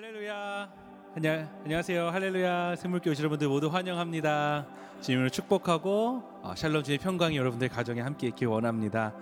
[0.00, 0.68] 할렐루야.
[1.16, 2.10] 안녕, 안녕하세요.
[2.10, 2.76] 할렐루야.
[2.76, 4.64] 생물교 오신 여러분들 모두 환영합니다.
[5.00, 9.12] 주님을 축복하고 어, 샬롬 주의 평강이 여러분들 가정에 함께 있길 원합니다.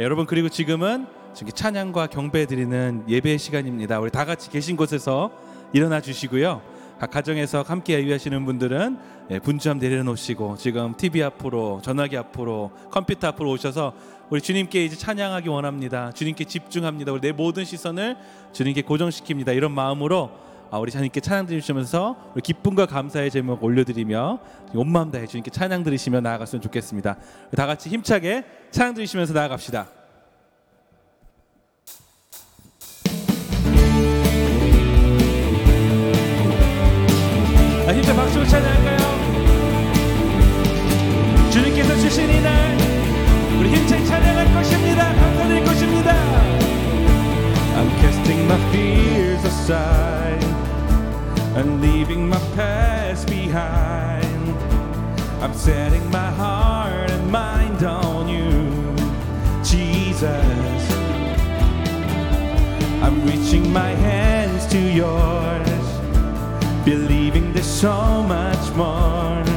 [0.00, 4.00] 예, 여러분 그리고 지금은 지금 찬양과 경배 드리는 예배 시간입니다.
[4.00, 5.30] 우리 다 같이 계신 곳에서
[5.72, 6.62] 일어나 주시고요.
[6.98, 8.98] 각 가정에서 함께 예배하시는 분들은
[9.30, 13.94] 예, 분주함 내려놓으시고 지금 TV 앞으로 전화기 앞으로 컴퓨터 앞으로 오셔서
[14.30, 16.12] 우리 주님께 이제 찬양하기 원합니다.
[16.12, 17.12] 주님께 집중합니다.
[17.12, 18.16] 우리 내 모든 시선을
[18.52, 19.54] 주님께 고정시킵니다.
[19.54, 20.30] 이런 마음으로
[20.70, 24.38] 아, 우리 하나님께 찬양 드리시면서 우리 기쁨과 감사의 제목 올려드리며
[24.74, 27.16] 온 마음 다해 주님께 찬양 드리시며 나아갔으면 좋겠습니다.
[27.54, 30.03] 다 같이 힘차게 찬양 드리시면서 나아갑시다.
[42.13, 42.77] 주님께서 주신 이날
[43.57, 45.13] 우리 힘차게 찬양할 것입니다.
[45.15, 46.13] 감사드릴 것입니다.
[47.75, 50.45] I'm casting my fears aside
[51.55, 54.55] and leaving my past behind.
[55.41, 58.95] I'm setting my heart and mind on you,
[59.63, 60.29] Jesus.
[63.01, 65.85] I'm reaching my hands to yours,
[66.85, 69.52] believing there's so much more.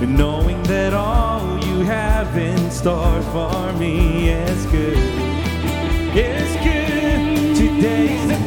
[0.00, 4.98] Knowing that all you have in store for me is good.
[6.16, 7.56] It's good.
[7.56, 8.43] Today's the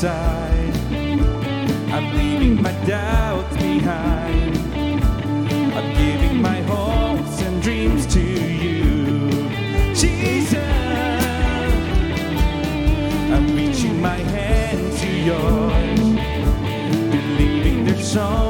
[0.00, 0.76] aside.
[1.92, 4.56] I'm leaving my doubts behind.
[5.76, 9.30] I'm giving my hopes and dreams to you,
[9.94, 10.54] Jesus.
[13.34, 16.00] I'm reaching my hand to yours,
[17.10, 18.49] believing there's so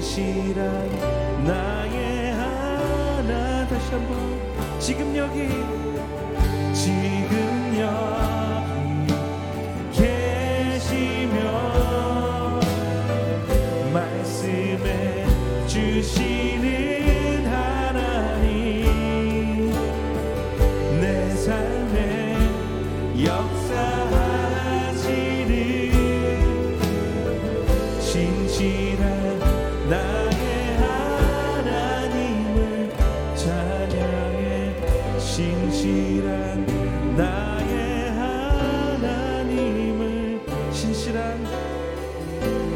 [0.00, 5.48] 신실한 나의 하나 다시 한번 지금 여기
[6.74, 7.43] 지금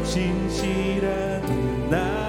[0.09, 1.43] 진실한
[1.91, 2.28] 나.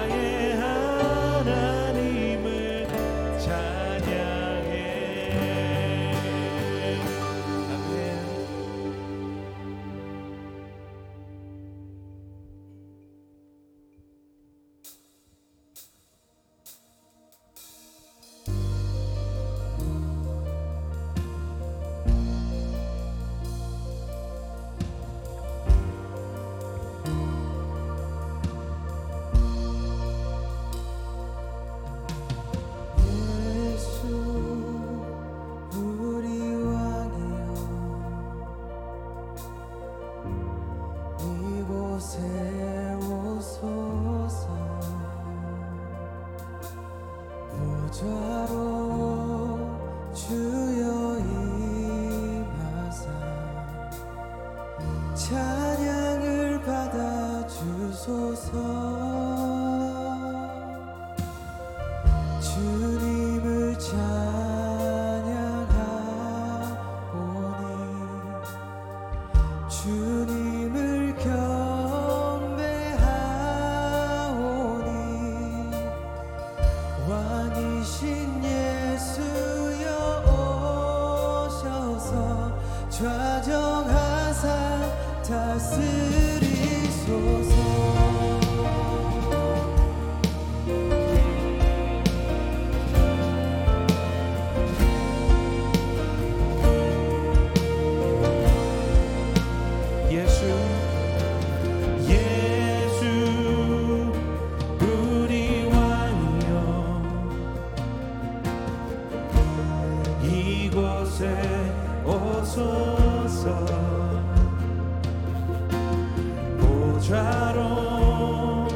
[117.11, 118.67] 보좌로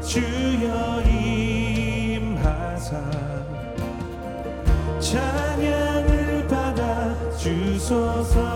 [0.00, 3.00] 주여 임하사
[5.00, 8.49] 찬양을 받아 주소서.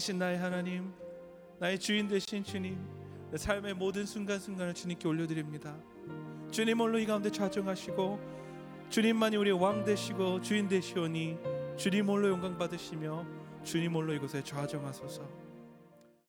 [0.00, 0.92] 왕이신 나의 하나님
[1.58, 2.78] 나의 주인 되신 주님
[3.30, 5.76] 내 삶의 모든 순간순간을 주님께 올려드립니다.
[6.50, 8.18] 주님 홀로 이 가운데 좌정하시고
[8.88, 11.36] 주님만이 우리의 왕 되시고 주인 되시오니
[11.76, 13.26] 주님 홀로 영광 받으시며
[13.62, 15.22] 주님 홀로 이곳에 좌정하소서